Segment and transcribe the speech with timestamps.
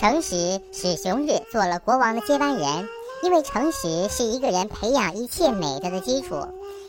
[0.00, 2.88] 诚实使熊日做了国王的接班人，
[3.22, 6.36] 因为诚实是一个人培养一切美德的基础。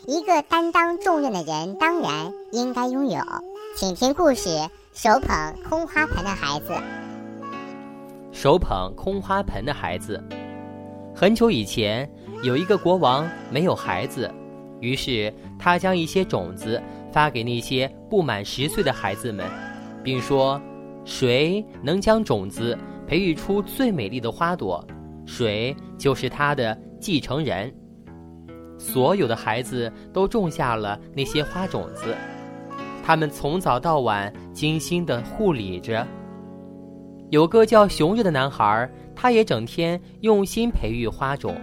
[0.06, 3.20] 一个担当重任的人当然应该拥有。
[3.76, 4.48] 请听故事：
[4.94, 6.72] 手捧空花盆的孩子。
[8.32, 10.18] 手捧空花盆的孩子。
[11.14, 12.10] 很久以前，
[12.42, 14.32] 有一个国王没有孩子，
[14.80, 16.82] 于是他将一些种子
[17.12, 19.46] 发给那些不满十岁的孩子们，
[20.02, 20.58] 并说
[21.04, 22.78] ：“谁能将种子
[23.12, 24.82] 培育出最美丽的花朵，
[25.26, 27.70] 谁就是他的继承人。”
[28.80, 32.16] 所有的孩子都种下了那些花种子，
[33.04, 36.06] 他们从早到晚精心的护理着。
[37.28, 41.54] 有个叫熊日的男孩，他也整天用心培育花种。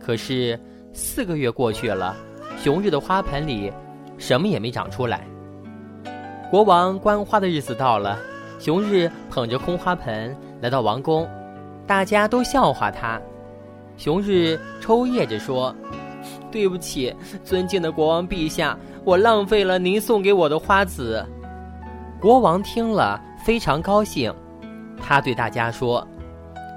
[0.00, 0.58] 可是
[0.92, 2.16] 四个月过去了，
[2.56, 3.72] 熊日的花盆里
[4.18, 5.24] 什么也没长出来。
[6.50, 8.18] 国王观花的日子到了，
[8.58, 11.28] 熊日捧着空花盆来到王宫，
[11.86, 13.20] 大家都笑话他。
[13.96, 15.74] 熊日抽噎着说。
[16.50, 21.22] 对不起，尊敬的国王陛下，我浪费了您送给我的花籽。
[22.18, 24.34] 国王听了非常高兴，
[24.98, 26.06] 他对大家说：“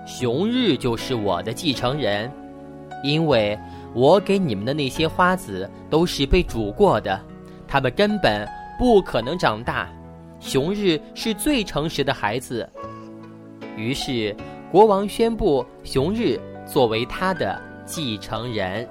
[0.06, 2.30] 熊日就是我的继承人，
[3.02, 3.58] 因为
[3.94, 7.18] 我给你们的那些花籽都是被煮过的，
[7.66, 8.46] 他们根本
[8.78, 9.88] 不可能长大。
[10.42, 12.70] 熊日是最诚实的孩子。”
[13.78, 14.36] 于是，
[14.72, 18.88] 国王宣布熊日作为他的继承人。